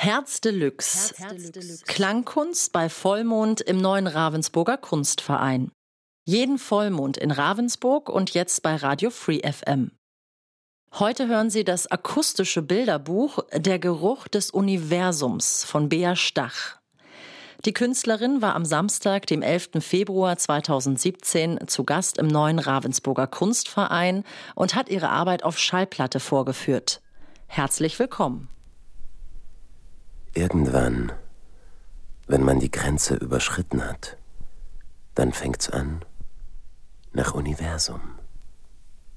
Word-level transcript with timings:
Herz 0.00 0.40
Deluxe. 0.40 1.12
Klangkunst 1.84 2.72
bei 2.72 2.88
Vollmond 2.88 3.60
im 3.60 3.78
neuen 3.78 4.06
Ravensburger 4.06 4.76
Kunstverein. 4.76 5.72
Jeden 6.24 6.58
Vollmond 6.58 7.16
in 7.16 7.32
Ravensburg 7.32 8.08
und 8.08 8.30
jetzt 8.32 8.62
bei 8.62 8.76
Radio 8.76 9.10
Free 9.10 9.40
FM. 9.40 9.90
Heute 11.00 11.26
hören 11.26 11.50
Sie 11.50 11.64
das 11.64 11.88
akustische 11.88 12.62
Bilderbuch 12.62 13.40
Der 13.52 13.80
Geruch 13.80 14.28
des 14.28 14.52
Universums 14.52 15.64
von 15.64 15.88
Bea 15.88 16.14
Stach. 16.14 16.76
Die 17.64 17.72
Künstlerin 17.72 18.40
war 18.40 18.54
am 18.54 18.64
Samstag, 18.64 19.26
dem 19.26 19.42
11. 19.42 19.70
Februar 19.80 20.36
2017, 20.36 21.66
zu 21.66 21.82
Gast 21.82 22.18
im 22.18 22.28
neuen 22.28 22.60
Ravensburger 22.60 23.26
Kunstverein 23.26 24.22
und 24.54 24.76
hat 24.76 24.90
ihre 24.90 25.08
Arbeit 25.08 25.42
auf 25.42 25.58
Schallplatte 25.58 26.20
vorgeführt. 26.20 27.02
Herzlich 27.48 27.98
willkommen. 27.98 28.48
Irgendwann, 30.34 31.12
wenn 32.26 32.44
man 32.44 32.60
die 32.60 32.70
Grenze 32.70 33.14
überschritten 33.14 33.84
hat, 33.84 34.18
dann 35.14 35.32
fängt's 35.32 35.70
an, 35.70 36.04
nach 37.12 37.34
Universum 37.34 38.18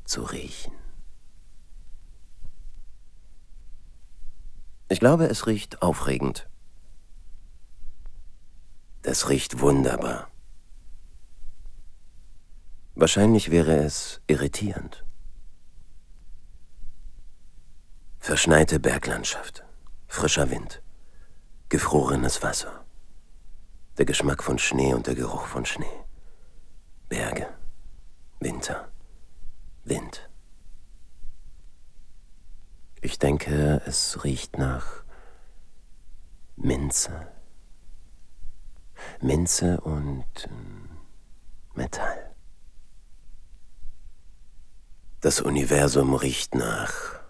zu 0.05 0.23
riechen. 0.23 0.73
Ich 4.89 4.99
glaube, 4.99 5.25
es 5.25 5.47
riecht 5.47 5.81
aufregend. 5.81 6.49
Das 9.03 9.29
riecht 9.29 9.59
wunderbar. 9.59 10.29
Wahrscheinlich 12.95 13.51
wäre 13.51 13.77
es 13.77 14.21
irritierend. 14.27 15.05
Verschneite 18.19 18.79
Berglandschaft, 18.79 19.63
frischer 20.07 20.49
Wind 20.49 20.80
gefrorenes 21.71 22.43
Wasser, 22.43 22.83
der 23.97 24.03
Geschmack 24.03 24.43
von 24.43 24.59
Schnee 24.59 24.93
und 24.93 25.07
der 25.07 25.15
Geruch 25.15 25.45
von 25.45 25.65
Schnee, 25.65 26.03
Berge, 27.07 27.47
Winter, 28.41 28.91
Wind. 29.85 30.29
Ich 32.99 33.19
denke, 33.19 33.81
es 33.85 34.21
riecht 34.25 34.57
nach 34.57 35.05
Minze. 36.57 37.27
Minze 39.21 39.79
und 39.79 40.25
ähm, 40.43 40.89
Metall. 41.73 42.35
Das 45.21 45.39
Universum 45.39 46.15
riecht 46.15 46.53
nach 46.53 47.21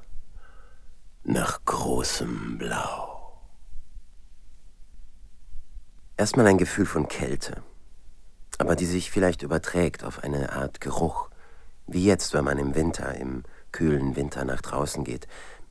nach 1.23 1.63
großem 1.63 2.57
Blau. 2.57 3.00
Erstmal 6.17 6.47
ein 6.47 6.57
Gefühl 6.57 6.85
von 6.85 7.07
Kälte, 7.07 7.63
aber 8.57 8.75
die 8.75 8.85
sich 8.85 9.09
vielleicht 9.09 9.41
überträgt 9.41 10.03
auf 10.03 10.23
eine 10.23 10.51
Art 10.51 10.81
Geruch, 10.81 11.29
wie 11.87 12.05
jetzt, 12.05 12.33
wenn 12.33 12.45
man 12.45 12.59
im 12.59 12.75
Winter, 12.75 13.15
im 13.15 13.43
kühlen 13.71 14.15
Winter 14.15 14.45
nach 14.45 14.61
draußen 14.61 15.03
geht. 15.03 15.27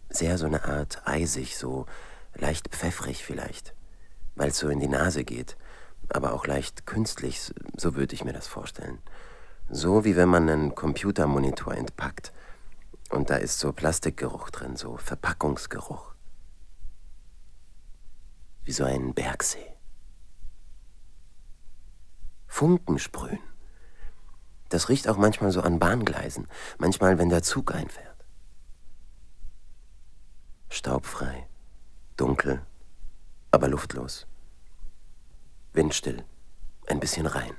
Sehr 0.08 0.38
so 0.38 0.46
eine 0.46 0.64
Art 0.64 1.02
eisig, 1.04 1.56
so 1.56 1.86
leicht 2.34 2.68
pfeffrig 2.68 3.24
vielleicht, 3.24 3.74
weil 4.34 4.48
es 4.48 4.58
so 4.58 4.68
in 4.68 4.80
die 4.80 4.88
Nase 4.88 5.24
geht, 5.24 5.56
aber 6.08 6.32
auch 6.32 6.46
leicht 6.46 6.84
künstlich, 6.86 7.52
so 7.76 7.94
würde 7.94 8.14
ich 8.14 8.24
mir 8.24 8.32
das 8.32 8.48
vorstellen. 8.48 8.98
So 9.68 10.04
wie 10.04 10.16
wenn 10.16 10.28
man 10.28 10.48
einen 10.48 10.74
Computermonitor 10.74 11.74
entpackt 11.74 12.32
und 13.10 13.30
da 13.30 13.36
ist 13.36 13.60
so 13.60 13.72
Plastikgeruch 13.72 14.50
drin, 14.50 14.74
so 14.74 14.96
Verpackungsgeruch. 14.96 16.12
Wie 18.64 18.72
so 18.72 18.84
ein 18.84 19.14
Bergsee. 19.14 19.79
Funken 22.50 22.98
sprühen. 22.98 23.38
Das 24.68 24.88
riecht 24.88 25.08
auch 25.08 25.16
manchmal 25.16 25.52
so 25.52 25.62
an 25.62 25.78
Bahngleisen, 25.78 26.48
manchmal, 26.78 27.16
wenn 27.16 27.30
der 27.30 27.42
Zug 27.42 27.72
einfährt. 27.72 28.26
Staubfrei, 30.68 31.46
dunkel, 32.16 32.60
aber 33.52 33.68
luftlos. 33.68 34.26
Windstill, 35.72 36.24
ein 36.88 37.00
bisschen 37.00 37.26
rein. 37.26 37.54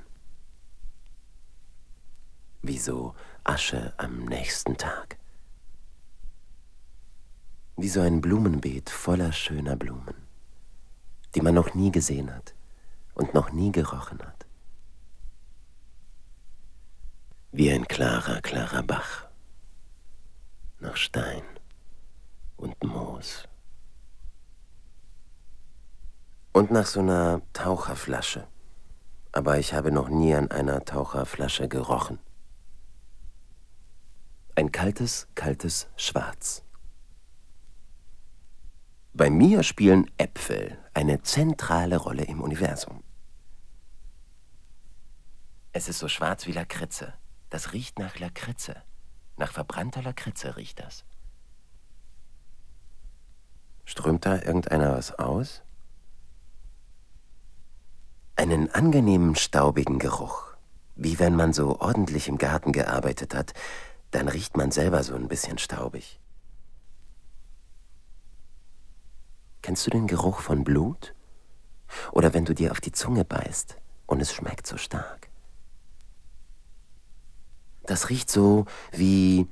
Wie 2.61 2.77
so 2.77 3.15
Asche 3.45 3.93
am 3.97 4.25
nächsten 4.25 4.77
Tag. 4.77 5.17
Wie 7.77 7.89
so 7.89 8.01
ein 8.01 8.21
Blumenbeet 8.21 8.89
voller 8.89 9.31
schöner 9.31 9.77
Blumen, 9.77 10.27
die 11.33 11.41
man 11.41 11.55
noch 11.55 11.73
nie 11.73 11.91
gesehen 11.91 12.31
hat 12.35 12.53
und 13.15 13.33
noch 13.33 13.51
nie 13.51 13.71
gerochen 13.71 14.19
hat. 14.21 14.40
Wie 17.51 17.71
ein 17.71 17.87
klarer, 17.87 18.41
klarer 18.41 18.83
Bach 18.83 19.27
nach 20.79 20.95
Stein 20.95 21.43
und 22.57 22.81
Moos. 22.83 23.47
Und 26.53 26.71
nach 26.71 26.85
so 26.85 27.01
einer 27.01 27.41
Taucherflasche. 27.53 28.47
Aber 29.31 29.57
ich 29.59 29.73
habe 29.73 29.91
noch 29.91 30.09
nie 30.09 30.33
an 30.33 30.49
einer 30.51 30.83
Taucherflasche 30.83 31.67
gerochen. 31.67 32.19
Ein 34.55 34.71
kaltes, 34.71 35.27
kaltes 35.35 35.87
Schwarz. 35.95 36.63
Bei 39.13 39.29
mir 39.29 39.63
spielen 39.63 40.09
Äpfel 40.17 40.77
eine 40.93 41.21
zentrale 41.21 41.97
Rolle 41.97 42.23
im 42.23 42.41
Universum. 42.41 43.03
Es 45.73 45.87
ist 45.87 45.99
so 45.99 46.07
schwarz 46.09 46.47
wie 46.47 46.51
Lakritze. 46.51 47.13
Das 47.51 47.73
riecht 47.73 47.99
nach 47.99 48.17
Lakritze. 48.17 48.81
Nach 49.35 49.51
verbrannter 49.51 50.01
Lakritze 50.01 50.55
riecht 50.55 50.79
das. 50.79 51.03
Strömt 53.83 54.25
da 54.25 54.41
irgendeiner 54.41 54.93
was 54.93 55.19
aus? 55.19 55.61
Einen 58.37 58.71
angenehmen 58.71 59.35
staubigen 59.35 59.99
Geruch. 59.99 60.55
Wie 60.95 61.19
wenn 61.19 61.35
man 61.35 61.51
so 61.51 61.81
ordentlich 61.81 62.29
im 62.29 62.37
Garten 62.37 62.71
gearbeitet 62.71 63.35
hat, 63.35 63.53
dann 64.11 64.29
riecht 64.29 64.55
man 64.55 64.71
selber 64.71 65.03
so 65.03 65.13
ein 65.13 65.27
bisschen 65.27 65.57
staubig. 65.57 66.21
Kennst 69.61 69.85
du 69.85 69.91
den 69.91 70.07
Geruch 70.07 70.39
von 70.39 70.63
Blut? 70.63 71.13
Oder 72.13 72.33
wenn 72.33 72.45
du 72.45 72.55
dir 72.55 72.71
auf 72.71 72.79
die 72.79 72.93
Zunge 72.93 73.25
beißt 73.25 73.75
und 74.05 74.21
es 74.21 74.33
schmeckt 74.33 74.67
so 74.67 74.77
stark? 74.77 75.30
Das 77.83 78.09
riecht 78.09 78.29
so 78.29 78.65
wie 78.91 79.47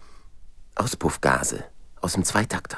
Auspuffgase 0.75 1.66
aus 2.01 2.13
dem 2.13 2.23
Zweitakter. 2.23 2.78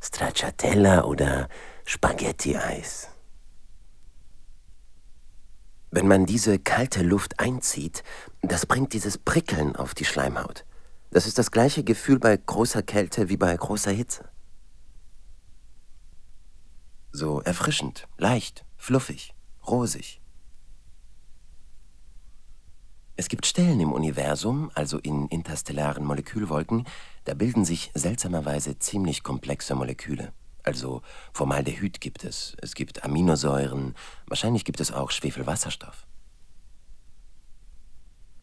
Stracciatella 0.00 1.04
oder 1.04 1.48
Spaghetti-Eis. 1.84 3.08
Wenn 5.90 6.06
man 6.06 6.24
diese 6.24 6.58
kalte 6.58 7.02
Luft 7.02 7.40
einzieht, 7.40 8.04
das 8.42 8.64
bringt 8.64 8.92
dieses 8.92 9.18
Prickeln 9.18 9.76
auf 9.76 9.94
die 9.94 10.04
Schleimhaut. 10.04 10.64
Das 11.10 11.26
ist 11.26 11.38
das 11.38 11.50
gleiche 11.50 11.82
Gefühl 11.82 12.20
bei 12.20 12.36
großer 12.36 12.82
Kälte 12.82 13.28
wie 13.28 13.36
bei 13.36 13.54
großer 13.56 13.90
Hitze. 13.90 14.28
So 17.10 17.40
erfrischend, 17.40 18.06
leicht, 18.16 18.64
fluffig, 18.76 19.34
rosig. 19.66 20.19
Es 23.20 23.28
gibt 23.28 23.44
Stellen 23.44 23.80
im 23.80 23.92
Universum, 23.92 24.70
also 24.74 24.96
in 24.96 25.28
interstellaren 25.28 26.06
Molekülwolken, 26.06 26.86
da 27.24 27.34
bilden 27.34 27.66
sich 27.66 27.90
seltsamerweise 27.92 28.78
ziemlich 28.78 29.22
komplexe 29.22 29.74
Moleküle. 29.74 30.32
Also 30.62 31.02
Formaldehyd 31.34 32.00
gibt 32.00 32.24
es, 32.24 32.56
es 32.62 32.72
gibt 32.72 33.04
Aminosäuren, 33.04 33.94
wahrscheinlich 34.26 34.64
gibt 34.64 34.80
es 34.80 34.90
auch 34.90 35.10
Schwefelwasserstoff. 35.10 36.06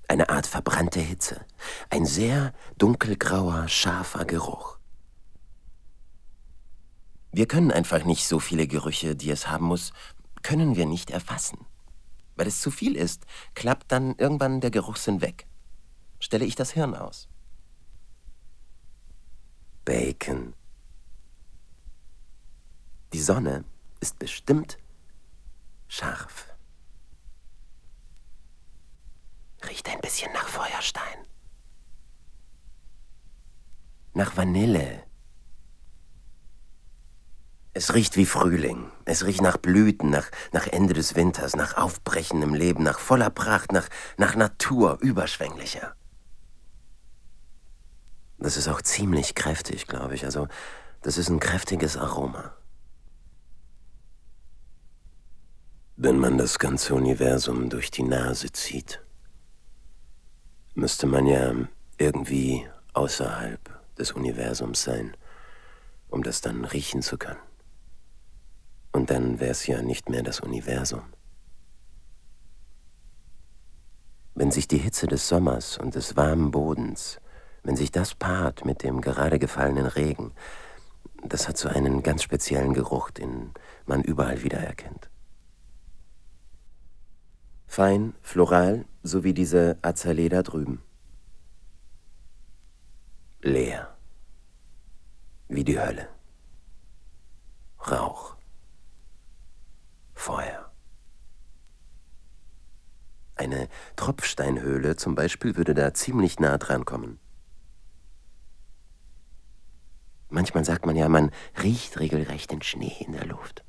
Eine 0.08 0.30
Art 0.30 0.46
verbrannte 0.46 1.00
Hitze, 1.00 1.44
ein 1.90 2.06
sehr 2.06 2.54
dunkelgrauer, 2.78 3.68
scharfer 3.70 4.26
Geruch. 4.26 4.78
Wir 7.32 7.48
können 7.48 7.72
einfach 7.72 8.06
nicht 8.06 8.28
so 8.28 8.40
viele 8.40 8.68
Gerüche, 8.68 9.16
die 9.16 9.32
es 9.32 9.50
haben 9.50 9.66
muss, 9.66 9.92
können 10.44 10.76
wir 10.76 10.86
nicht 10.86 11.10
erfassen. 11.10 11.66
Weil 12.38 12.48
es 12.48 12.62
zu 12.62 12.72
viel 12.72 12.96
ist, 12.96 13.26
klappt 13.56 13.92
dann 13.92 14.16
irgendwann 14.18 14.62
der 14.62 14.72
Geruchssinn 14.72 15.22
weg. 15.22 15.48
Stelle 16.20 16.46
ich 16.46 16.56
das 16.56 16.72
Hirn 16.72 16.96
aus. 16.96 17.28
Bacon. 19.84 20.54
Die 23.14 23.22
Sonne 23.22 23.66
ist 24.00 24.20
bestimmt 24.20 24.78
scharf. 25.88 26.54
Riecht 29.68 29.90
ein 29.90 30.02
bisschen 30.02 30.32
nach 30.34 30.48
Feuerstein. 30.48 31.26
Nach 34.14 34.38
Vanille. 34.38 35.07
Es 37.78 37.94
riecht 37.94 38.18
wie 38.18 38.26
Frühling. 38.26 38.90
Es 39.06 39.24
riecht 39.24 39.42
nach 39.42 39.58
Blüten, 39.58 40.10
nach, 40.10 40.32
nach 40.52 40.66
Ende 40.66 40.96
des 40.96 41.14
Winters, 41.14 41.56
nach 41.56 41.78
aufbrechendem 41.78 42.56
Leben, 42.56 42.82
nach 42.82 42.98
voller 42.98 43.30
Pracht, 43.30 43.72
nach, 43.72 43.88
nach 44.18 44.36
Natur, 44.36 44.98
überschwänglicher. 45.00 45.96
Das 48.40 48.58
ist 48.58 48.68
auch 48.68 48.82
ziemlich 48.82 49.36
kräftig, 49.36 49.86
glaube 49.86 50.16
ich. 50.16 50.26
Also, 50.26 50.48
das 51.04 51.20
ist 51.20 51.30
ein 51.30 51.40
kräftiges 51.40 51.98
Aroma. 51.98 52.52
Wenn 55.98 56.18
man 56.18 56.40
das 56.40 56.58
ganze 56.58 56.96
Universum 56.96 57.70
durch 57.70 57.92
die 57.92 58.02
Nase 58.02 58.52
zieht, 58.52 59.04
müsste 60.74 61.06
man 61.06 61.28
ja 61.28 61.54
irgendwie 62.00 62.68
außerhalb 62.94 63.60
des 64.00 64.14
Universums 64.14 64.82
sein, 64.82 65.16
um 66.10 66.24
das 66.24 66.42
dann 66.42 66.66
riechen 66.66 67.04
zu 67.04 67.20
können. 67.20 67.47
Und 68.92 69.10
dann 69.10 69.40
wäre 69.40 69.52
es 69.52 69.68
ja 69.68 69.82
nicht 69.82 70.10
mehr 70.10 70.24
das 70.24 70.40
Universum. 70.40 71.04
Wenn 74.34 74.52
sich 74.52 74.68
die 74.68 74.78
Hitze 74.78 75.08
des 75.08 75.28
Sommers 75.28 75.78
und 75.78 75.96
des 75.96 76.16
warmen 76.16 76.52
Bodens, 76.52 77.20
wenn 77.64 77.76
sich 77.76 77.92
das 77.92 78.16
paart 78.16 78.66
mit 78.66 78.84
dem 78.84 79.02
gerade 79.02 79.40
gefallenen 79.40 79.88
Regen, 79.88 80.32
das 81.24 81.48
hat 81.48 81.58
so 81.58 81.68
einen 81.68 82.04
ganz 82.04 82.24
speziellen 82.24 82.74
Geruch, 82.74 83.10
den 83.10 83.52
man 83.86 84.04
überall 84.04 84.44
wiedererkennt. 84.44 85.10
Fein, 87.66 88.14
floral, 88.22 88.86
so 89.04 89.24
wie 89.24 89.34
diese 89.34 89.78
Azalee 89.82 90.30
da 90.30 90.42
drüben. 90.42 90.82
Leer. 93.42 93.98
Wie 95.50 95.64
die 95.64 95.80
Hölle. 95.80 96.08
Rauch. 97.92 98.37
Feuer. 100.18 100.72
Eine 103.36 103.70
Tropfsteinhöhle 103.96 104.96
zum 104.96 105.14
Beispiel 105.14 105.56
würde 105.56 105.76
da 105.76 105.94
ziemlich 105.94 106.40
nah 106.40 106.58
dran 106.58 106.86
kommen. 106.86 107.20
Manchmal 110.30 110.66
sagt 110.66 110.86
man 110.86 110.96
ja, 110.96 111.08
man 111.08 111.32
riecht 111.62 112.00
regelrecht 112.00 112.52
den 112.52 112.64
Schnee 112.64 112.96
in 113.00 113.14
der 113.14 113.26
Luft. 113.26 113.64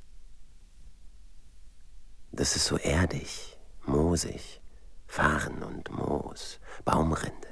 Das 2.32 2.56
ist 2.56 2.64
so 2.64 2.78
erdig, 2.78 3.58
moosig, 3.84 4.60
Farn 5.06 5.62
und 5.62 5.90
Moos, 5.90 6.60
Baumrinde. 6.84 7.48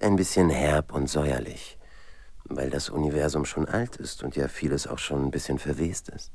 Ein 0.00 0.16
bisschen 0.16 0.48
herb 0.48 0.92
und 0.92 1.08
säuerlich, 1.08 1.78
weil 2.50 2.68
das 2.68 2.90
Universum 2.90 3.44
schon 3.44 3.66
alt 3.66 3.96
ist 3.96 4.22
und 4.22 4.36
ja 4.36 4.48
vieles 4.48 4.86
auch 4.86 4.98
schon 4.98 5.24
ein 5.24 5.30
bisschen 5.30 5.58
verwest 5.58 6.08
ist. 6.08 6.32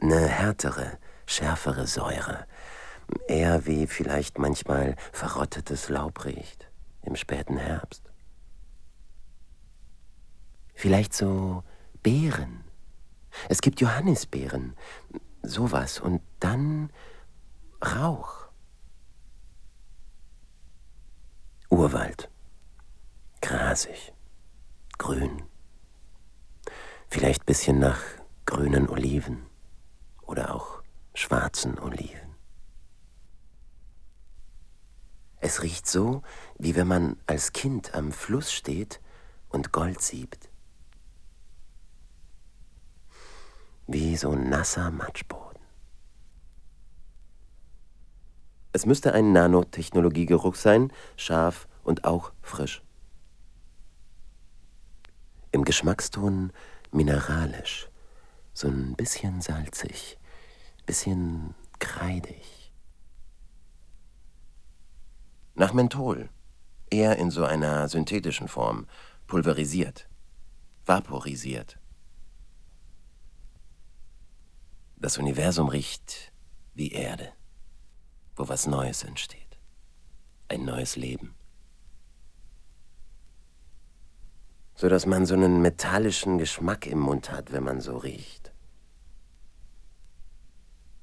Eine 0.00 0.28
härtere, 0.28 0.98
schärfere 1.26 1.86
Säure, 1.86 2.46
eher 3.26 3.66
wie 3.66 3.86
vielleicht 3.86 4.38
manchmal 4.38 4.96
verrottetes 5.12 5.88
Laub 5.88 6.24
riecht 6.24 6.70
im 7.02 7.16
späten 7.16 7.56
Herbst. 7.56 8.10
Vielleicht 10.74 11.14
so 11.14 11.62
Beeren. 12.02 12.64
Es 13.48 13.60
gibt 13.60 13.80
Johannisbeeren, 13.80 14.76
sowas 15.42 16.00
und 16.00 16.22
dann 16.38 16.90
Rauch. 17.82 18.48
Urwald. 21.70 22.28
Grasig. 23.40 24.12
Grün. 25.00 25.44
Vielleicht 27.08 27.46
bisschen 27.46 27.78
nach 27.78 28.02
grünen 28.44 28.86
Oliven 28.86 29.46
oder 30.20 30.54
auch 30.54 30.82
schwarzen 31.14 31.78
Oliven. 31.78 32.36
Es 35.38 35.62
riecht 35.62 35.88
so, 35.88 36.20
wie 36.58 36.76
wenn 36.76 36.86
man 36.86 37.16
als 37.26 37.54
Kind 37.54 37.94
am 37.94 38.12
Fluss 38.12 38.52
steht 38.52 39.00
und 39.48 39.72
Gold 39.72 40.02
siebt. 40.02 40.50
Wie 43.86 44.18
so 44.18 44.34
nasser 44.34 44.90
Matschboden. 44.90 45.62
Es 48.74 48.84
müsste 48.84 49.14
ein 49.14 49.32
Nanotechnologiegeruch 49.32 50.56
sein, 50.56 50.92
scharf 51.16 51.68
und 51.84 52.04
auch 52.04 52.32
frisch. 52.42 52.82
Im 55.52 55.64
Geschmackston 55.64 56.52
mineralisch, 56.92 57.88
so 58.52 58.68
ein 58.68 58.94
bisschen 58.94 59.40
salzig, 59.40 60.18
bisschen 60.86 61.54
kreidig. 61.80 62.72
Nach 65.54 65.72
Menthol, 65.72 66.28
eher 66.88 67.16
in 67.16 67.30
so 67.30 67.44
einer 67.44 67.88
synthetischen 67.88 68.48
Form, 68.48 68.86
pulverisiert, 69.26 70.08
vaporisiert. 70.86 71.78
Das 74.96 75.18
Universum 75.18 75.68
riecht 75.68 76.32
wie 76.74 76.92
Erde, 76.92 77.32
wo 78.36 78.48
was 78.48 78.66
Neues 78.66 79.02
entsteht, 79.02 79.58
ein 80.48 80.64
neues 80.64 80.96
Leben. 80.96 81.34
So 84.80 84.88
dass 84.88 85.04
man 85.04 85.26
so 85.26 85.34
einen 85.34 85.60
metallischen 85.60 86.38
Geschmack 86.38 86.86
im 86.86 87.00
Mund 87.00 87.30
hat, 87.30 87.52
wenn 87.52 87.62
man 87.62 87.82
so 87.82 87.98
riecht. 87.98 88.50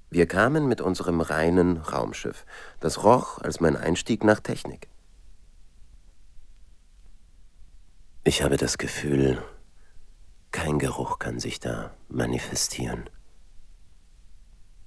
Wir 0.09 0.25
kamen 0.25 0.67
mit 0.67 0.81
unserem 0.81 1.21
reinen 1.21 1.77
Raumschiff. 1.77 2.43
Das 2.79 3.03
roch 3.03 3.37
als 3.37 3.59
mein 3.59 3.77
Einstieg 3.77 4.23
nach 4.23 4.39
Technik. 4.39 4.87
Ich 8.23 8.41
habe 8.41 8.57
das 8.57 8.79
Gefühl, 8.79 9.43
kein 10.49 10.79
Geruch 10.79 11.19
kann 11.19 11.39
sich 11.39 11.59
da 11.59 11.93
manifestieren. 12.09 13.07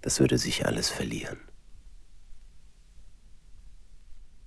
Das 0.00 0.18
würde 0.18 0.36
sich 0.36 0.66
alles 0.66 0.88
verlieren. 0.88 1.38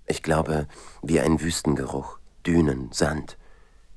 Ich 0.06 0.22
glaube, 0.22 0.68
wie 1.02 1.22
ein 1.22 1.40
Wüstengeruch, 1.40 2.20
Dünen, 2.46 2.92
Sand, 2.92 3.38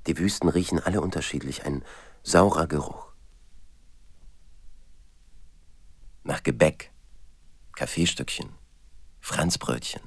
die 0.07 0.19
Wüsten 0.19 0.49
riechen 0.49 0.81
alle 0.81 1.01
unterschiedlich, 1.01 1.65
ein 1.65 1.85
saurer 2.23 2.67
Geruch. 2.67 3.13
Nach 6.23 6.43
Gebäck, 6.43 6.93
Kaffeestückchen, 7.75 8.51
Franzbrötchen. 9.21 10.03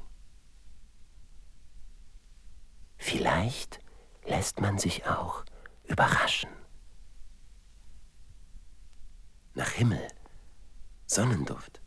Vielleicht 2.98 3.80
lässt 4.26 4.60
man 4.60 4.78
sich 4.78 5.06
auch 5.08 5.44
überraschen. 5.86 6.50
Nach 9.54 9.70
Himmel, 9.70 10.08
Sonnenduft. 11.06 11.82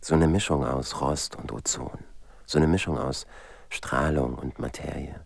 So 0.00 0.14
eine 0.14 0.28
Mischung 0.28 0.64
aus 0.64 1.00
Rost 1.00 1.36
und 1.36 1.52
Ozon, 1.52 2.04
so 2.46 2.58
eine 2.58 2.66
Mischung 2.66 2.98
aus 2.98 3.26
Strahlung 3.70 4.34
und 4.34 4.58
Materie. 4.58 5.24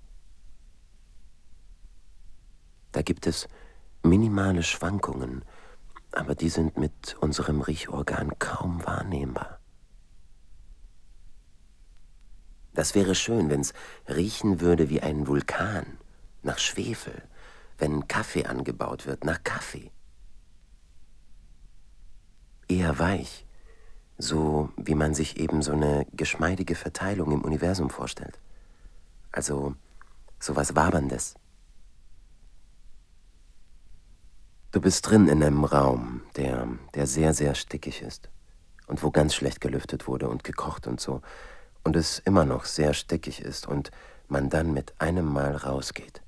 Da 2.99 3.03
gibt 3.03 3.29
es 3.29 3.47
minimale 4.03 4.65
Schwankungen, 4.65 5.45
aber 6.11 6.35
die 6.35 6.49
sind 6.49 6.79
mit 6.79 7.15
unserem 7.21 7.61
Riechorgan 7.61 8.41
kaum 8.41 8.85
wahrnehmbar. 8.85 9.61
Das 12.75 12.97
wäre 12.97 13.15
schön, 13.15 13.51
wenn's 13.51 13.73
riechen 14.09 14.61
würde 14.61 14.91
wie 14.91 15.01
ein 15.01 15.29
Vulkan, 15.29 15.99
nach 16.43 16.59
Schwefel, 16.59 17.23
wenn 17.79 18.09
Kaffee 18.09 18.47
angebaut 18.47 19.07
wird, 19.07 19.23
nach 19.23 19.45
Kaffee. 19.45 19.93
Eher 22.67 22.99
weich, 22.99 23.47
so 24.17 24.71
wie 24.77 24.97
man 24.97 25.15
sich 25.15 25.37
eben 25.39 25.63
so 25.63 25.71
eine 25.71 26.05
geschmeidige 26.15 26.75
Verteilung 26.75 27.31
im 27.31 27.43
Universum 27.43 27.91
vorstellt. 27.91 28.41
Also 29.31 29.77
so 30.41 30.57
was 30.57 30.75
Waberndes. 30.75 31.37
Du 34.71 34.83
bist 34.83 35.09
drin 35.09 35.29
in 35.29 35.43
einem 35.43 35.65
Raum, 35.65 36.21
der, 36.37 36.69
der 36.95 37.07
sehr, 37.07 37.33
sehr 37.33 37.55
stickig 37.55 38.03
ist 38.03 38.29
und 38.87 39.03
wo 39.03 39.11
ganz 39.11 39.35
schlecht 39.35 39.63
gelüftet 39.63 40.07
wurde 40.07 40.29
und 40.29 40.45
gekocht 40.45 40.87
und 40.87 41.01
so 41.01 41.23
und 41.85 41.97
es 41.97 42.19
immer 42.19 42.45
noch 42.45 42.67
sehr 42.67 42.93
stickig 42.93 43.41
ist 43.41 43.67
und 43.67 43.91
man 44.29 44.51
dann 44.51 44.75
mit 44.75 44.93
einem 45.01 45.25
Mal 45.25 45.57
rausgeht 45.57 46.21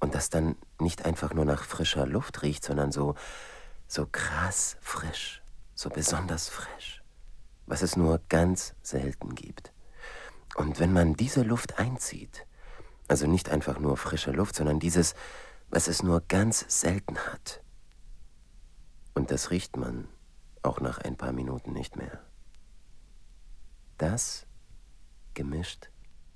und 0.00 0.14
das 0.14 0.30
dann 0.30 0.56
nicht 0.80 1.04
einfach 1.04 1.34
nur 1.34 1.44
nach 1.44 1.64
frischer 1.64 2.06
Luft 2.06 2.40
riecht, 2.40 2.64
sondern 2.64 2.90
so, 2.90 3.16
so 3.86 4.08
krass 4.10 4.78
frisch, 4.80 5.42
so 5.74 5.90
besonders 5.90 6.48
frisch, 6.48 7.02
was 7.66 7.82
es 7.82 7.96
nur 7.96 8.18
ganz 8.30 8.74
selten 8.82 9.34
gibt. 9.34 9.72
Und 10.54 10.80
wenn 10.80 10.94
man 10.94 11.16
diese 11.16 11.42
Luft 11.42 11.78
einzieht, 11.78 12.46
Also 13.08 13.26
nicht 13.26 13.50
einfach 13.50 13.78
nur 13.78 13.98
frische 13.98 14.30
Luft, 14.30 14.54
sondern 14.56 14.78
dieses, 14.78 15.14
was 15.72 15.88
es 15.88 16.02
nur 16.02 16.20
ganz 16.20 16.66
selten 16.68 17.16
hat. 17.18 17.62
Und 19.14 19.30
das 19.30 19.50
riecht 19.50 19.78
man 19.78 20.06
auch 20.62 20.80
nach 20.80 20.98
ein 20.98 21.16
paar 21.16 21.32
Minuten 21.32 21.72
nicht 21.72 21.96
mehr. 21.96 22.22
Das 23.96 24.46
gemischt 25.32 25.88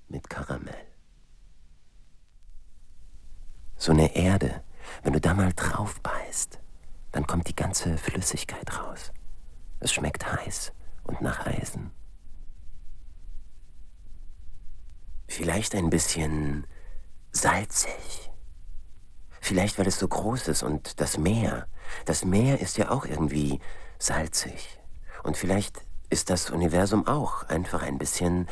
mit 0.08 0.30
Karamell. 0.30 0.86
So 3.76 3.92
eine 3.92 4.16
Erde, 4.16 4.64
wenn 5.02 5.12
du 5.12 5.20
da 5.20 5.34
mal 5.34 5.52
drauf 5.52 6.00
beißt, 6.00 6.58
dann 7.12 7.26
kommt 7.26 7.46
die 7.48 7.56
ganze 7.56 7.98
Flüssigkeit 7.98 8.78
raus. 8.78 9.12
Es 9.80 9.92
schmeckt 9.92 10.32
heiß 10.32 10.72
und 11.04 11.20
nach 11.20 11.44
Eisen. 11.44 11.90
Vielleicht 15.28 15.74
ein 15.74 15.90
bisschen 15.90 16.66
salzig. 17.32 18.30
Vielleicht, 19.46 19.78
weil 19.78 19.86
es 19.86 20.00
so 20.00 20.08
groß 20.08 20.48
ist 20.48 20.64
und 20.64 21.00
das 21.00 21.18
Meer. 21.18 21.68
Das 22.04 22.24
Meer 22.24 22.60
ist 22.60 22.78
ja 22.78 22.90
auch 22.90 23.04
irgendwie 23.04 23.60
salzig. 23.96 24.80
Und 25.22 25.36
vielleicht 25.36 25.82
ist 26.10 26.30
das 26.30 26.50
Universum 26.50 27.06
auch 27.06 27.44
einfach 27.44 27.84
ein 27.84 27.96
bisschen 27.96 28.48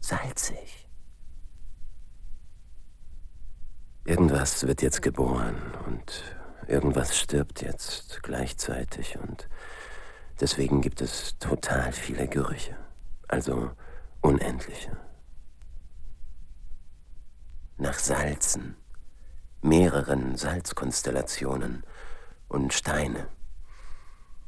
salzig. 0.00 0.88
Irgendwas 4.04 4.66
wird 4.66 4.82
jetzt 4.82 5.00
geboren 5.00 5.54
und 5.86 6.24
irgendwas 6.66 7.16
stirbt 7.16 7.62
jetzt 7.62 8.20
gleichzeitig 8.24 9.16
und 9.18 9.48
deswegen 10.40 10.80
gibt 10.80 11.02
es 11.02 11.38
total 11.38 11.92
viele 11.92 12.26
Gerüche, 12.26 12.76
also 13.28 13.70
unendliche. 14.20 14.96
Nach 17.76 18.00
Salzen, 18.00 18.76
mehreren 19.62 20.36
Salzkonstellationen 20.36 21.84
und 22.48 22.72
Steine. 22.72 23.28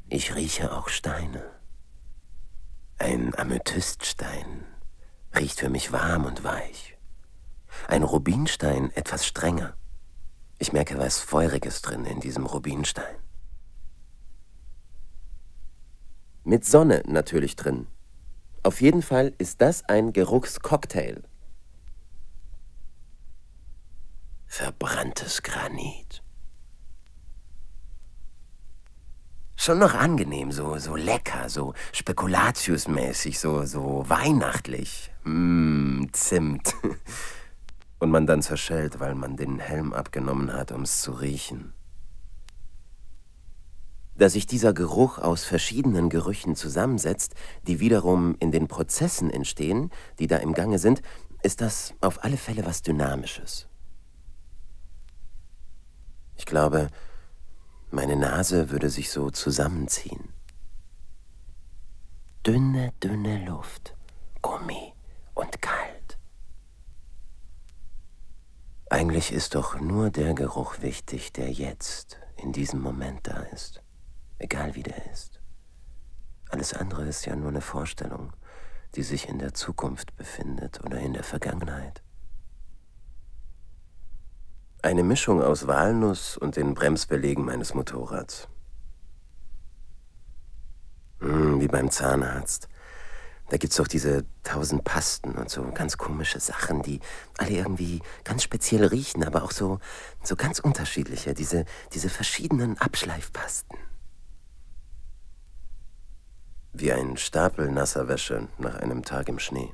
Ich 0.09 0.35
rieche 0.35 0.73
auch 0.73 0.89
Steine. 0.89 1.41
Ein 2.97 3.33
Amethyststein 3.37 4.65
riecht 5.35 5.61
für 5.61 5.69
mich 5.69 5.91
warm 5.91 6.25
und 6.25 6.43
weich. 6.43 6.97
Ein 7.87 8.03
Rubinstein 8.03 8.91
etwas 8.91 9.25
strenger. 9.25 9.75
Ich 10.59 10.73
merke 10.73 10.97
was 10.97 11.19
Feuriges 11.19 11.81
drin 11.81 12.05
in 12.05 12.19
diesem 12.19 12.45
Rubinstein. 12.45 13.15
Mit 16.43 16.65
Sonne 16.65 17.03
natürlich 17.07 17.55
drin. 17.55 17.87
Auf 18.63 18.81
jeden 18.81 19.01
Fall 19.01 19.33
ist 19.37 19.61
das 19.61 19.83
ein 19.85 20.13
Geruchscocktail. 20.13 21.23
Verbranntes 24.57 25.43
Granit. 25.43 26.23
Schon 29.57 29.79
noch 29.79 29.93
angenehm, 29.93 30.53
so, 30.53 30.77
so 30.77 30.95
lecker, 30.95 31.49
so 31.49 31.73
Spekulatiusmäßig, 31.91 33.37
so, 33.37 33.65
so 33.65 34.05
weihnachtlich. 34.07 35.11
Mmm, 35.25 36.07
Zimt. 36.13 36.73
Und 37.99 38.11
man 38.11 38.25
dann 38.27 38.41
zerschellt, 38.41 39.01
weil 39.01 39.13
man 39.13 39.35
den 39.35 39.59
Helm 39.59 39.91
abgenommen 39.91 40.53
hat, 40.53 40.71
um's 40.71 41.01
zu 41.01 41.11
riechen. 41.11 41.73
Dass 44.15 44.33
sich 44.33 44.47
dieser 44.47 44.71
Geruch 44.71 45.17
aus 45.17 45.43
verschiedenen 45.43 46.09
Gerüchen 46.09 46.55
zusammensetzt, 46.55 47.35
die 47.67 47.81
wiederum 47.81 48.37
in 48.39 48.53
den 48.53 48.69
Prozessen 48.69 49.29
entstehen, 49.29 49.91
die 50.17 50.27
da 50.27 50.37
im 50.37 50.53
Gange 50.53 50.79
sind, 50.79 51.01
ist 51.43 51.59
das 51.59 51.93
auf 51.99 52.23
alle 52.23 52.37
Fälle 52.37 52.65
was 52.65 52.83
Dynamisches. 52.83 53.67
Ich 56.37 56.45
glaube, 56.45 56.89
meine 57.91 58.15
Nase 58.15 58.71
würde 58.71 58.89
sich 58.89 59.09
so 59.09 59.29
zusammenziehen. 59.29 60.33
Dünne, 62.45 62.93
dünne 63.01 63.43
Luft, 63.45 63.95
Gummi 64.41 64.93
und 65.33 65.61
kalt. 65.61 66.17
Eigentlich 68.89 69.31
ist 69.31 69.55
doch 69.55 69.79
nur 69.79 70.11
der 70.11 70.33
Geruch 70.35 70.81
wichtig, 70.81 71.33
der 71.33 71.51
jetzt, 71.51 72.19
in 72.37 72.53
diesem 72.53 72.81
Moment 72.81 73.27
da 73.27 73.39
ist, 73.53 73.81
egal 74.37 74.75
wie 74.75 74.83
der 74.83 75.11
ist. 75.11 75.41
Alles 76.49 76.73
andere 76.73 77.05
ist 77.05 77.25
ja 77.25 77.35
nur 77.35 77.49
eine 77.49 77.61
Vorstellung, 77.61 78.33
die 78.95 79.03
sich 79.03 79.27
in 79.27 79.39
der 79.39 79.53
Zukunft 79.53 80.15
befindet 80.15 80.83
oder 80.83 80.99
in 80.99 81.13
der 81.13 81.23
Vergangenheit. 81.23 82.03
Eine 84.85 85.01
Mischung 85.01 85.41
aus 85.41 85.65
Walnuss 85.65 86.37
und 86.37 86.57
den 86.57 86.75
Bremsbelägen 86.75 87.43
meines 87.43 87.73
Motorrads. 87.73 88.47
Hm, 91.21 91.59
wie 91.59 91.67
beim 91.67 91.89
Zahnarzt. 91.89 92.69
Da 93.49 93.57
gibt's 93.57 93.77
doch 93.77 93.87
diese 93.87 94.25
tausend 94.43 94.83
Pasten 94.83 95.31
und 95.31 95.49
so 95.49 95.63
ganz 95.71 95.97
komische 95.97 96.39
Sachen, 96.39 96.83
die 96.83 96.99
alle 97.39 97.53
irgendwie 97.53 98.03
ganz 98.23 98.43
speziell 98.43 98.85
riechen, 98.85 99.23
aber 99.23 99.41
auch 99.41 99.49
so, 99.49 99.79
so 100.21 100.35
ganz 100.35 100.59
unterschiedliche, 100.59 101.33
diese, 101.33 101.65
diese 101.93 102.09
verschiedenen 102.09 102.77
Abschleifpasten. 102.77 103.79
Wie 106.73 106.93
ein 106.93 107.17
Stapel 107.17 107.71
nasser 107.71 108.07
Wäsche 108.07 108.49
nach 108.59 108.75
einem 108.75 109.03
Tag 109.03 109.29
im 109.29 109.39
Schnee. 109.39 109.73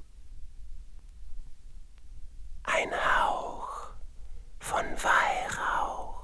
Ein 2.64 2.94
von 4.72 4.86
Weihrauch. 5.04 6.24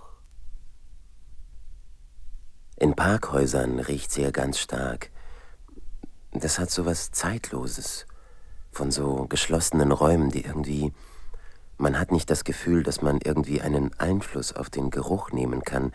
In 2.88 2.96
Parkhäusern 2.96 3.82
riecht 3.82 4.13
sie 4.13 4.22
ja 4.22 4.32
ganz 4.32 4.60
stark. 4.60 5.12
Das 6.32 6.58
hat 6.58 6.72
so 6.72 6.86
was 6.86 7.12
Zeitloses, 7.12 8.06
von 8.72 8.91
so 8.91 9.25
geschlossenen 9.27 9.91
Räumen, 9.91 10.32
die 10.32 10.46
irgendwie... 10.46 10.94
Man 11.77 12.00
hat 12.00 12.13
nicht 12.13 12.29
das 12.29 12.46
Gefühl, 12.46 12.84
dass 12.84 13.01
man 13.01 13.20
irgendwie 13.20 13.60
einen 13.60 13.94
Einfluss 14.00 14.53
auf 14.53 14.70
den 14.70 14.89
Geruch 14.89 15.34
nehmen 15.34 15.63
kann. 15.63 15.91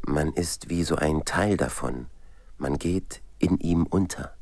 Man 0.00 0.32
ist 0.32 0.70
wie 0.70 0.82
so 0.82 0.96
ein 0.96 1.26
Teil 1.26 1.58
davon. 1.58 2.06
Man 2.56 2.78
geht 2.78 3.20
in 3.38 3.58
ihm 3.58 3.84
unter. 3.84 4.34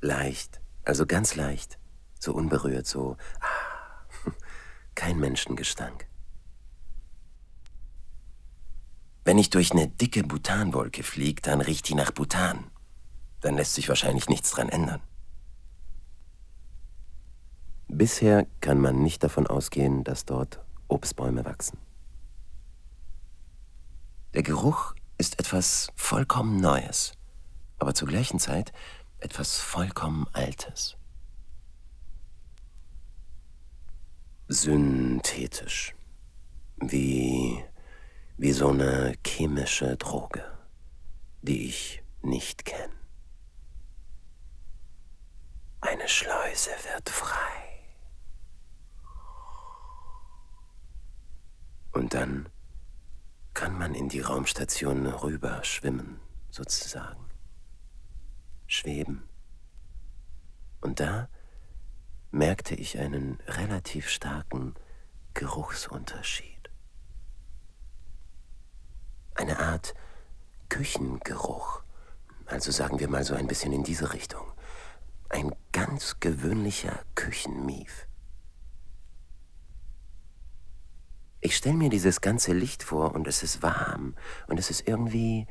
Leicht, 0.00 0.60
also 0.84 1.06
ganz 1.06 1.34
leicht, 1.34 1.76
so 2.20 2.32
unberührt, 2.32 2.86
so... 2.86 3.16
Ah, 3.40 4.30
kein 4.94 5.18
Menschengestank. 5.18 6.06
Wenn 9.24 9.38
ich 9.38 9.50
durch 9.50 9.72
eine 9.72 9.88
dicke 9.88 10.22
Butanwolke 10.22 11.02
fliege, 11.02 11.42
dann 11.42 11.60
riecht 11.60 11.88
die 11.88 11.94
nach 11.94 12.10
Butan. 12.10 12.70
Dann 13.40 13.54
lässt 13.56 13.74
sich 13.74 13.88
wahrscheinlich 13.88 14.28
nichts 14.28 14.50
dran 14.50 14.68
ändern. 14.68 15.00
Bisher 17.88 18.46
kann 18.60 18.78
man 18.80 19.02
nicht 19.02 19.22
davon 19.22 19.46
ausgehen, 19.46 20.04
dass 20.04 20.24
dort 20.24 20.60
Obstbäume 20.88 21.44
wachsen. 21.44 21.78
Der 24.34 24.42
Geruch 24.42 24.94
ist 25.18 25.40
etwas 25.40 25.88
vollkommen 25.96 26.60
Neues, 26.60 27.12
aber 27.78 27.94
zur 27.94 28.08
gleichen 28.08 28.38
Zeit 28.38 28.72
etwas 29.18 29.58
vollkommen 29.58 30.26
Altes. 30.32 30.96
synthetisch. 34.50 35.94
Wie, 36.82 37.62
wie 38.40 38.52
so 38.52 38.70
eine 38.70 39.12
chemische 39.26 39.98
Droge, 39.98 40.42
die 41.42 41.68
ich 41.68 42.02
nicht 42.22 42.64
kenne. 42.64 42.94
Eine 45.82 46.08
Schleuse 46.08 46.70
wird 46.90 47.10
frei. 47.10 47.84
Und 51.92 52.14
dann 52.14 52.48
kann 53.52 53.76
man 53.76 53.94
in 53.94 54.08
die 54.08 54.20
Raumstation 54.20 55.06
rüber 55.06 55.62
schwimmen, 55.62 56.18
sozusagen. 56.50 57.26
Schweben. 58.66 59.28
Und 60.80 60.98
da 60.98 61.28
merkte 62.30 62.74
ich 62.74 62.98
einen 62.98 63.38
relativ 63.46 64.08
starken 64.08 64.76
Geruchsunterschied. 65.34 66.59
Eine 69.40 69.58
Art 69.58 69.94
Küchengeruch, 70.68 71.82
also 72.44 72.70
sagen 72.70 73.00
wir 73.00 73.08
mal 73.08 73.24
so 73.24 73.34
ein 73.34 73.46
bisschen 73.46 73.72
in 73.72 73.84
diese 73.84 74.12
Richtung. 74.12 74.52
Ein 75.30 75.56
ganz 75.72 76.20
gewöhnlicher 76.20 77.02
Küchenmief. 77.14 78.06
Ich 81.40 81.56
stelle 81.56 81.76
mir 81.76 81.88
dieses 81.88 82.20
ganze 82.20 82.52
Licht 82.52 82.82
vor 82.82 83.14
und 83.14 83.26
es 83.26 83.42
ist 83.42 83.62
warm 83.62 84.14
und 84.46 84.58
es 84.58 84.68
ist 84.68 84.86
irgendwie, 84.86 85.46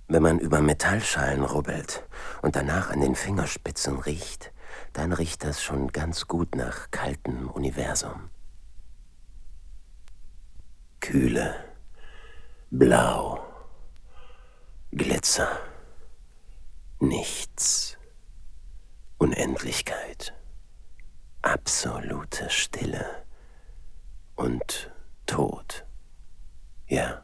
Wenn 0.09 0.21
man 0.21 0.39
über 0.39 0.59
Metallschalen 0.59 1.45
rubbelt 1.45 2.05
und 2.41 2.57
danach 2.57 2.89
an 2.89 2.99
den 2.99 3.15
Fingerspitzen 3.15 3.99
riecht, 3.99 4.51
dann 4.91 5.13
riecht 5.13 5.45
das 5.45 5.63
schon 5.63 5.93
ganz 5.93 6.27
gut 6.27 6.55
nach 6.55 6.91
kaltem 6.91 7.49
Universum. 7.49 8.29
Kühle, 10.99 11.55
blau, 12.69 13.45
Glitzer, 14.91 15.68
nichts, 16.99 17.97
Unendlichkeit, 19.17 20.33
absolute 21.41 22.49
Stille 22.49 23.25
und 24.35 24.91
Tod. 25.25 25.85
Ja, 26.87 27.23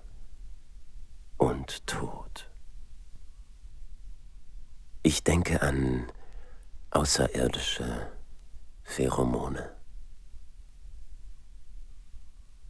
und 1.37 1.85
Tod. 1.87 2.49
Ich 5.03 5.23
denke 5.23 5.61
an 5.61 6.11
außerirdische 6.91 8.11
Pheromone. 8.83 9.75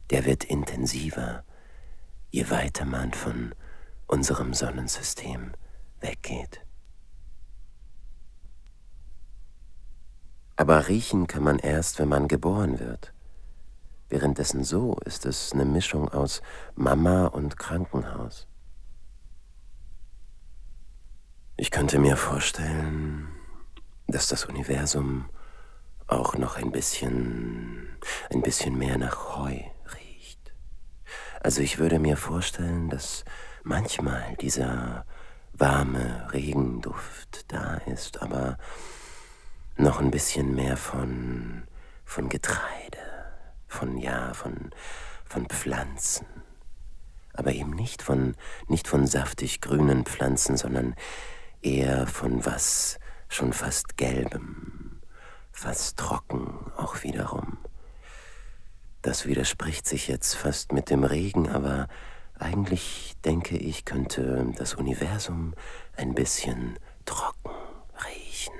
Der 0.09 0.25
wird 0.25 0.43
intensiver, 0.43 1.43
je 2.31 2.50
weiter 2.50 2.85
man 2.85 3.13
von 3.13 3.53
unserem 4.07 4.53
Sonnensystem 4.53 5.53
weggeht. 6.00 6.64
Aber 10.55 10.88
riechen 10.88 11.27
kann 11.27 11.43
man 11.43 11.59
erst, 11.59 12.00
wenn 12.00 12.09
man 12.09 12.27
geboren 12.27 12.79
wird. 12.79 13.13
Währenddessen 14.09 14.63
so 14.63 14.97
ist 15.05 15.25
es 15.25 15.51
eine 15.51 15.65
Mischung 15.65 16.09
aus 16.09 16.41
Mama 16.75 17.25
und 17.27 17.57
Krankenhaus. 17.57 18.47
Ich 21.57 21.71
könnte 21.71 22.00
mir 22.00 22.15
vorstellen, 22.15 23.29
dass 24.07 24.27
das 24.27 24.45
Universum 24.45 25.29
auch 26.07 26.35
noch 26.38 26.57
ein 26.57 26.71
bisschen, 26.71 27.88
ein 28.29 28.41
bisschen 28.41 28.77
mehr 28.77 28.97
nach 28.97 29.38
Heu 29.38 29.59
riecht. 29.93 30.53
Also 31.41 31.61
ich 31.61 31.79
würde 31.79 31.98
mir 32.00 32.18
vorstellen, 32.18 32.89
dass 32.89 33.25
manchmal 33.63 34.35
dieser 34.39 35.05
warme 35.53 36.31
Regenduft 36.31 37.46
da 37.51 37.75
ist, 37.87 38.22
aber 38.22 38.57
noch 39.77 40.00
ein 40.00 40.11
bisschen 40.11 40.55
mehr 40.55 40.77
von, 40.77 41.64
von 42.05 42.29
Getreide, 42.29 42.98
von, 43.68 43.98
ja, 43.98 44.33
von, 44.33 44.72
von 45.25 45.48
Pflanzen. 45.48 46.27
Aber 47.33 47.51
eben 47.51 47.72
nicht 47.72 48.01
von, 48.01 48.35
nicht 48.68 48.88
von 48.88 49.05
saftig 49.07 49.61
grünen 49.61 50.05
Pflanzen, 50.05 50.55
sondern 50.55 50.96
eher 51.61 52.07
von 52.07 52.46
was 52.46 53.00
schon 53.27 53.51
fast 53.51 53.98
gelbem, 53.98 55.01
fast 55.51 55.98
trocken 55.98 56.72
auch 56.77 57.03
wiederum. 57.03 57.57
Das 59.01 59.25
widerspricht 59.25 59.88
sich 59.88 60.07
jetzt 60.07 60.35
fast 60.35 60.72
mit 60.72 60.90
dem 60.90 61.03
Regen, 61.03 61.50
aber 61.50 61.88
eigentlich 62.40 63.16
denke 63.24 63.57
ich, 63.57 63.85
könnte 63.85 64.51
das 64.57 64.74
Universum 64.74 65.53
ein 65.96 66.16
bisschen 66.16 66.79
trocken 67.05 67.51
riechen. 68.05 68.53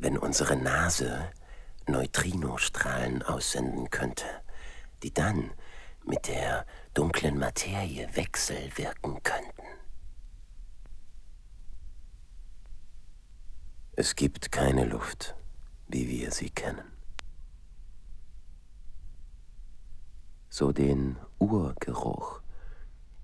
Wenn 0.00 0.16
unsere 0.16 0.56
Nase 0.56 1.28
Neutrinostrahlen 1.88 3.22
aussenden 3.24 3.90
könnte, 3.90 4.26
die 5.02 5.12
dann 5.12 5.50
mit 6.04 6.28
der 6.28 6.64
dunklen 6.94 7.36
Materie 7.36 8.08
wechselwirken 8.14 9.20
könnten. 9.24 9.62
Es 13.96 14.14
gibt 14.14 14.52
keine 14.52 14.84
Luft, 14.84 15.34
wie 15.88 16.08
wir 16.08 16.30
sie 16.30 16.50
kennen. 16.50 16.92
So 20.48 20.70
den 20.70 21.18
Urgeruch 21.40 22.40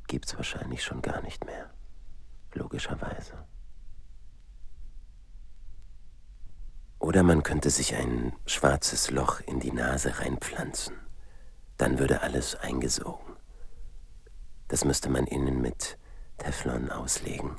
gibt's 0.09 0.37
wahrscheinlich 0.37 0.83
schon 0.83 1.03
gar 1.03 1.23
nicht 1.23 1.45
mehr, 1.45 1.71
logischerweise. 2.53 3.47
Oder 7.05 7.23
man 7.23 7.43
könnte 7.43 7.69
sich 7.69 7.95
ein 7.95 8.33
schwarzes 8.47 9.11
Loch 9.11 9.43
in 9.43 9.61
die 9.61 9.73
Nase 9.73 10.21
reinpflanzen. 10.21 10.97
Dann 11.77 11.99
würde 11.99 12.23
alles 12.23 12.55
eingesogen. 12.55 13.37
Das 14.69 14.87
müsste 14.87 15.11
man 15.11 15.27
innen 15.27 15.61
mit 15.61 15.99
Teflon 16.39 16.89
auslegen. 16.89 17.59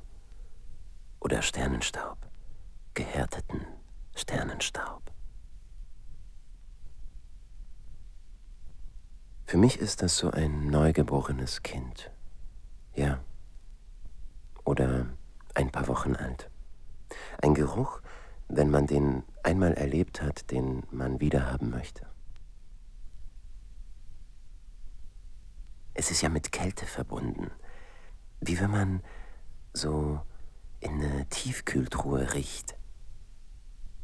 Oder 1.19 1.43
Sternenstaub, 1.43 2.17
gehärteten 2.95 3.67
Sternenstaub. 4.15 5.11
Für 9.45 9.57
mich 9.57 9.77
ist 9.77 10.01
das 10.01 10.17
so 10.17 10.31
ein 10.31 10.71
neugeborenes 10.71 11.61
Kind. 11.61 12.09
Ja. 12.95 13.23
Oder 14.63 15.05
ein 15.53 15.69
paar 15.71 15.87
Wochen 15.87 16.15
alt. 16.15 16.49
Ein 17.43 17.53
Geruch, 17.53 18.01
wenn 18.47 18.69
man 18.69 18.87
den 18.87 19.23
einmal 19.43 19.73
erlebt 19.73 20.21
hat, 20.21 20.51
den 20.51 20.83
man 20.91 21.19
wiederhaben 21.19 21.69
möchte. 21.69 22.07
Es 25.93 26.11
ist 26.11 26.21
ja 26.21 26.29
mit 26.29 26.51
Kälte 26.51 26.85
verbunden. 26.85 27.51
Wie 28.41 28.59
wenn 28.59 28.71
man 28.71 29.03
so 29.73 30.21
in 30.79 31.01
eine 31.01 31.25
Tiefkühltruhe 31.29 32.33
riecht. 32.33 32.75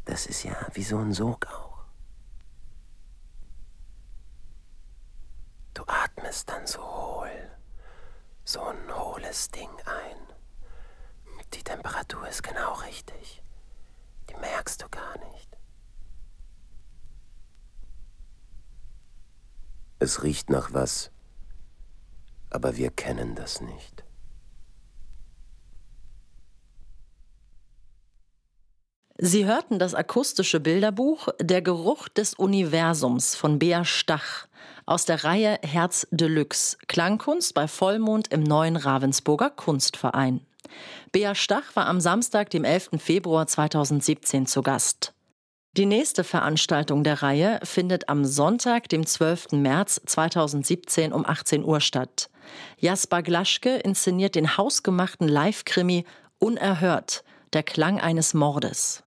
Das 0.06 0.26
ist 0.26 0.44
ja 0.44 0.56
wie 0.74 0.84
so 0.84 0.98
ein 0.98 1.14
Sog 1.14 1.48
auch. 1.48 1.86
Du 5.74 5.84
atmest 5.86 6.50
dann 6.50 6.66
so 6.66 6.82
hohl, 6.82 7.52
so 8.44 8.62
ein 8.62 8.96
hohles 8.96 9.50
Ding 9.50 9.70
ein. 9.86 10.18
Die 11.54 11.64
Temperatur 11.64 12.28
ist 12.28 12.44
genau 12.44 12.74
richtig. 12.74 13.44
Die 14.32 14.40
merkst 14.40 14.82
du 14.82 14.90
gar 14.90 15.18
nicht. 15.32 15.58
Es 20.00 20.24
riecht 20.24 20.50
nach 20.50 20.74
was, 20.74 21.12
aber 22.50 22.78
wir 22.78 22.92
kennen 22.92 23.36
das 23.36 23.62
nicht. 23.62 24.04
Sie 29.18 29.46
hörten 29.46 29.78
das 29.78 29.94
akustische 29.94 30.60
Bilderbuch 30.60 31.28
Der 31.40 31.62
Geruch 31.62 32.08
des 32.08 32.34
Universums 32.34 33.36
von 33.36 33.60
Bea 33.60 33.86
Stach 33.86 34.48
aus 34.88 35.06
der 35.06 35.24
Reihe 35.24 35.60
Herz 35.62 36.08
Deluxe 36.10 36.78
Klangkunst 36.88 37.54
bei 37.54 37.68
Vollmond 37.68 38.30
im 38.30 38.42
neuen 38.42 38.78
Ravensburger 38.78 39.52
Kunstverein. 39.52 40.46
Bea 41.12 41.36
Stach 41.36 41.76
war 41.76 41.88
am 41.88 42.00
Samstag, 42.00 42.50
dem 42.50 42.64
11. 42.64 42.92
Februar 42.98 43.48
2017 43.48 44.46
zu 44.46 44.62
Gast. 44.62 45.14
Die 45.78 45.86
nächste 45.86 46.26
Veranstaltung 46.26 47.06
der 47.06 47.22
Reihe 47.24 47.60
findet 47.64 48.10
am 48.10 48.26
Sonntag, 48.26 48.90
dem 48.90 49.06
12. 49.06 49.54
März 49.54 50.02
2017 50.06 51.14
um 51.14 51.26
18 51.26 51.64
Uhr 51.64 51.80
statt. 51.80 52.30
Jasper 52.78 53.22
Glaschke 53.22 53.78
inszeniert 53.78 54.36
den 54.36 54.58
hausgemachten 54.58 55.30
Live-Krimi 55.30 56.04
Unerhört, 56.40 57.24
der 57.54 57.64
Klang 57.64 58.02
eines 58.02 58.34
Mordes. 58.34 59.04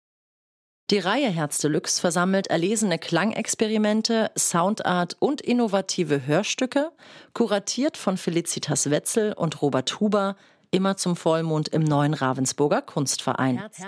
Die 0.90 0.98
Reihe 0.98 1.30
Herz 1.30 1.58
Deluxe 1.58 2.00
versammelt 2.00 2.46
erlesene 2.46 2.98
Klangexperimente, 2.98 4.30
Soundart 4.36 5.16
und 5.18 5.40
innovative 5.40 6.26
Hörstücke, 6.26 6.92
kuratiert 7.32 7.96
von 7.96 8.18
Felicitas 8.18 8.90
Wetzel 8.90 9.32
und 9.32 9.60
Robert 9.62 10.00
Huber, 10.00 10.36
immer 10.74 10.96
zum 10.96 11.16
Vollmond 11.16 11.68
im 11.68 11.82
neuen 11.82 12.14
Ravensburger 12.14 12.82
Kunstverein. 12.82 13.58
Herz 13.58 13.78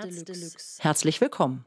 Herzlich 0.79 1.21
willkommen. 1.21 1.65